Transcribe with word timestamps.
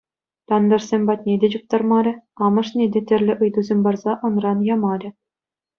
Тантӑшӗсем 0.47 1.01
патне 1.07 1.33
те 1.41 1.47
чуптармарӗ, 1.51 2.13
амӑшне 2.45 2.85
те 2.93 2.99
тӗрлӗ 3.07 3.33
ыйтусем 3.43 3.79
парса 3.85 4.13
ӑнран 4.27 4.59
ямарӗ. 4.75 5.09